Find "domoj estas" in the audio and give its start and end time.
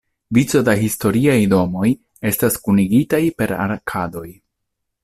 1.51-2.59